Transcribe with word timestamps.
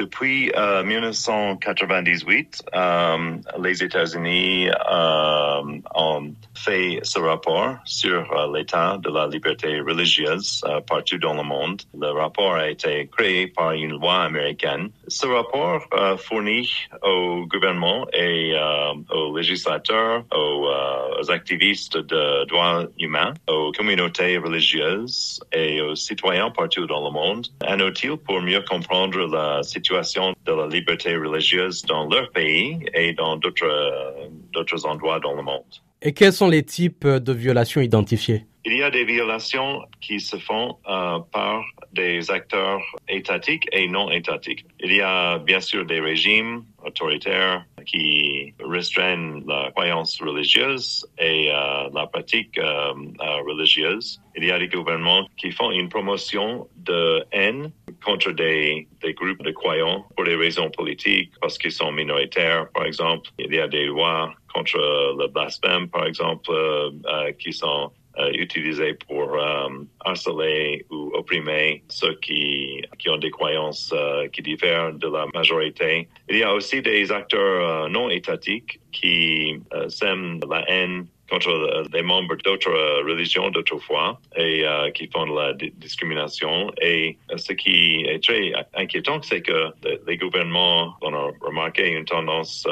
Depuis 0.00 0.50
euh, 0.56 0.82
1998, 0.82 2.62
euh, 2.74 3.36
les 3.62 3.82
États-Unis 3.82 4.70
euh, 4.70 5.62
ont 5.94 6.32
fait 6.54 7.00
ce 7.02 7.18
rapport 7.18 7.76
sur 7.84 8.32
euh, 8.32 8.56
l'état 8.56 8.96
de 8.96 9.10
la 9.10 9.26
liberté 9.26 9.78
religieuse 9.80 10.64
partout 10.88 11.18
dans 11.18 11.34
le 11.34 11.42
monde. 11.42 11.82
Le 11.92 12.12
rapport 12.12 12.54
a 12.54 12.70
été 12.70 13.10
créé 13.14 13.48
par 13.48 13.72
une 13.72 13.90
loi 13.90 14.22
américaine. 14.22 14.88
Ce 15.10 15.26
rapport 15.26 15.82
euh, 15.92 16.16
fournit 16.16 16.70
au 17.02 17.44
gouvernement 17.46 18.06
et 18.12 18.54
euh, 18.54 18.94
aux 19.12 19.36
législateurs, 19.36 20.24
aux, 20.32 20.68
euh, 20.68 21.20
aux 21.20 21.30
activistes 21.32 21.96
de 21.96 22.46
droits 22.46 22.86
humains, 22.96 23.34
aux 23.48 23.72
communautés 23.72 24.38
religieuses 24.38 25.42
et 25.52 25.82
aux 25.82 25.96
citoyens 25.96 26.50
partout 26.50 26.86
dans 26.86 27.04
le 27.04 27.10
monde 27.12 27.48
un 27.66 27.80
outil 27.80 28.10
pour 28.24 28.40
mieux 28.40 28.62
comprendre 28.62 29.26
la 29.26 29.64
situation 29.64 30.32
de 30.46 30.52
la 30.52 30.68
liberté 30.68 31.16
religieuse 31.16 31.82
dans 31.82 32.08
leur 32.08 32.30
pays 32.30 32.78
et 32.94 33.12
dans 33.12 33.36
d'autres 33.36 34.86
endroits 34.86 35.18
dans 35.18 35.34
le 35.34 35.42
monde. 35.42 35.64
Et 36.02 36.12
quels 36.12 36.32
sont 36.32 36.48
les 36.48 36.62
types 36.62 37.06
de 37.06 37.32
violations 37.32 37.80
identifiées? 37.80 38.44
Il 38.64 38.76
y 38.76 38.82
a 38.82 38.90
des 38.90 39.04
violations 39.04 39.82
qui 40.00 40.20
se 40.20 40.36
font 40.36 40.76
euh, 40.86 41.18
par 41.32 41.64
des 41.92 42.30
acteurs 42.30 42.82
étatiques 43.08 43.66
et 43.72 43.88
non 43.88 44.10
étatiques. 44.10 44.66
Il 44.80 44.92
y 44.94 45.00
a 45.00 45.38
bien 45.38 45.60
sûr 45.60 45.86
des 45.86 46.00
régimes 46.00 46.64
autoritaires 46.84 47.64
qui 47.86 48.54
restreignent 48.60 49.42
la 49.46 49.70
croyance 49.70 50.20
religieuse 50.20 51.06
et 51.18 51.50
euh, 51.50 51.88
la 51.94 52.06
pratique 52.06 52.58
euh, 52.58 52.92
euh, 53.20 53.36
religieuse. 53.48 54.20
Il 54.36 54.44
y 54.44 54.50
a 54.50 54.58
des 54.58 54.68
gouvernements 54.68 55.26
qui 55.38 55.50
font 55.50 55.70
une 55.70 55.88
promotion 55.88 56.68
de 56.76 57.24
haine 57.32 57.72
contre 58.04 58.32
des, 58.32 58.86
des 59.02 59.14
groupes 59.14 59.42
de 59.42 59.50
croyants 59.50 60.06
pour 60.14 60.24
des 60.24 60.36
raisons 60.36 60.70
politiques, 60.70 61.32
parce 61.40 61.58
qu'ils 61.58 61.72
sont 61.72 61.92
minoritaires, 61.92 62.68
par 62.72 62.84
exemple. 62.86 63.30
Il 63.38 63.52
y 63.54 63.60
a 63.60 63.68
des 63.68 63.86
lois 63.86 64.32
contre 64.52 64.78
le 65.18 65.28
blasphème, 65.28 65.88
par 65.88 66.06
exemple, 66.06 66.50
euh, 66.50 66.90
euh, 67.06 67.32
qui 67.32 67.52
sont 67.52 67.92
euh, 68.20 68.30
utilisés 68.32 68.94
pour 68.94 69.34
euh, 69.34 69.68
harceler 70.10 70.84
ou 70.90 71.10
opprimer 71.14 71.82
ceux 71.88 72.14
qui, 72.24 72.82
qui 72.98 73.08
ont 73.08 73.18
des 73.18 73.30
croyances 73.30 73.92
euh, 73.94 74.28
qui 74.28 74.42
diffèrent 74.42 74.92
de 74.92 75.08
la 75.08 75.24
majorité. 75.34 76.08
Il 76.28 76.38
y 76.38 76.42
a 76.42 76.52
aussi 76.54 76.82
des 76.82 77.10
acteurs 77.20 77.84
euh, 77.84 77.88
non 77.88 78.10
étatiques 78.10 78.80
qui 78.92 79.58
euh, 79.74 79.88
sèment 79.88 80.40
la 80.48 80.60
haine 80.70 81.06
contre 81.30 81.84
les 81.92 82.02
membres 82.02 82.34
d'autres 82.44 82.76
religions, 83.08 83.50
d'autres 83.50 83.78
foi, 83.78 84.18
et 84.36 84.64
qui 84.96 85.06
font 85.12 85.26
de 85.30 85.34
la 85.40 85.52
di- 85.52 85.72
discrimination. 85.76 86.72
Et 86.82 87.16
ce 87.36 87.52
qui 87.52 88.02
est 88.04 88.20
très 88.26 88.50
inquiétant, 88.74 89.22
c'est 89.22 89.40
que 89.40 89.52
le- 89.84 90.00
les 90.08 90.16
gouvernements, 90.16 90.94
on 91.02 91.14
a 91.14 91.30
remarqué 91.40 91.86
une 91.98 92.04
tendance 92.04 92.66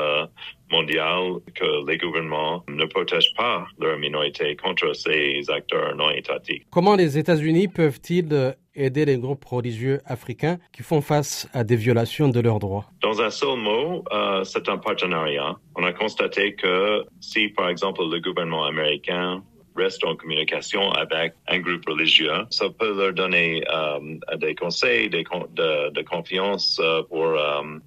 mondiale 0.71 1.35
que 1.55 1.89
les 1.89 1.99
gouvernements 1.99 2.65
ne 2.69 2.85
protègent 2.85 3.33
pas 3.37 3.67
leur 3.81 3.97
minorité 3.99 4.57
contre 4.57 4.93
ces 4.95 5.43
acteurs 5.49 5.95
non 5.95 6.11
étatiques. 6.11 6.65
Comment 6.71 6.97
les 6.97 7.17
États-Unis 7.29 7.69
peuvent-ils 7.69 8.33
euh, 8.33 8.53
aider 8.75 9.05
les 9.05 9.19
groupes 9.19 9.45
religieux 9.45 10.01
africains 10.07 10.57
qui 10.73 10.83
font 10.83 11.03
face 11.03 11.47
à 11.53 11.63
des 11.63 11.77
violations 11.77 12.31
de 12.31 12.41
leurs 12.41 12.59
droits? 12.59 12.87
Dans 13.03 13.21
un 13.21 13.29
seul 13.29 13.59
mot, 13.59 14.03
euh, 14.11 14.45
c'est 14.45 14.67
un 14.71 14.79
partenariat. 14.79 15.55
On 15.77 15.85
a 15.85 15.93
constaté 15.93 16.55
que 16.55 17.05
si, 17.21 17.49
par 17.49 17.69
exemple, 17.69 18.01
le 18.11 18.19
gouvernement 18.21 18.65
américain 18.65 19.43
reste 19.77 20.03
en 20.07 20.17
communication 20.17 20.91
avec 20.93 21.35
un 21.49 21.59
groupe 21.59 21.87
religieux, 21.87 22.47
ça 22.49 22.71
peut 22.71 22.97
leur 22.97 23.13
donner 23.13 23.63
euh, 23.71 24.39
des 24.39 24.55
conseils 24.55 25.11
des 25.11 25.23
con- 25.23 25.49
de, 25.55 26.03
confiance 26.05 26.81
pour 27.11 27.37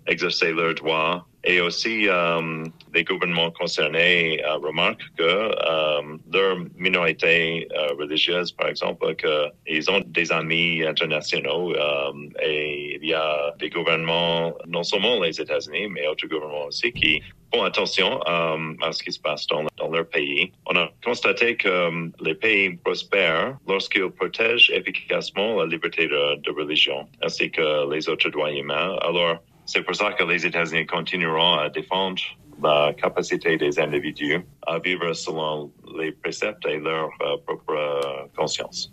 exercer 0.05 0.52
leurs 0.52 0.76
droits. 0.76 1.26
Et 1.44 1.59
aussi, 1.59 2.08
euh, 2.08 2.64
les 2.94 3.03
gouvernements 3.03 3.50
concernés 3.52 4.44
euh, 4.44 4.58
remarquent 4.58 5.09
que 5.17 5.23
euh, 5.23 6.02
leur 6.31 6.58
minorité 6.78 7.67
euh, 7.76 7.93
religieuse, 7.98 8.52
par 8.52 8.67
exemple, 8.67 9.16
qu'ils 9.16 9.89
ont 9.89 10.02
des 10.05 10.32
amis 10.32 10.83
internationaux 10.86 11.73
euh, 11.73 12.11
et 12.43 12.99
il 13.02 13.10
y 13.10 13.14
a 13.14 13.54
des 13.60 13.70
gouvernements, 13.71 14.54
non 14.67 14.83
seulement 14.83 15.20
les 15.20 15.42
États-Unis, 15.42 15.88
mais 15.89 16.08
autres 16.08 16.27
gouvernements 16.27 16.66
aussi, 16.66 16.92
qui 16.93 17.23
font 17.52 17.64
attention 17.64 18.21
euh, 18.27 18.73
à 18.82 18.92
ce 18.92 19.04
qui 19.04 19.11
se 19.11 19.20
passe 19.20 19.48
dans, 19.48 19.66
dans 19.77 19.89
leur 19.89 20.08
pays. 20.08 20.52
On 20.67 20.76
a 20.77 20.89
constaté 21.04 21.55
que 21.55 22.11
les 22.23 22.36
pays 22.36 22.76
prospèrent 22.76 23.58
lorsqu'ils 23.67 24.11
protègent 24.11 24.70
efficacement 24.71 25.58
la 25.61 25.66
liberté 25.66 26.08
de, 26.08 26.36
de 26.36 26.52
religion, 26.52 27.08
ainsi 27.23 27.49
que 27.49 27.92
les 27.92 28.08
autres 28.08 28.30
droits 28.30 28.52
humains. 28.52 28.95
Alors, 29.02 29.39
c'est 29.71 29.83
pour 29.83 29.95
ça 29.95 30.11
que 30.11 30.23
les 30.23 30.45
États-Unis 30.45 30.86
continueront 30.86 31.54
à 31.54 31.70
défendre 31.70 32.21
la 32.61 32.93
capacité 32.93 33.58
des 33.58 33.80
individus 33.80 34.42
à 34.67 34.80
vivre 34.80 35.14
selon 35.14 35.71
les 35.98 36.11
préceptes 36.11 36.65
et 36.67 36.77
leur 36.77 37.09
euh, 37.21 37.37
propre 37.45 37.73
euh, 37.73 38.27
conscience. 38.37 38.89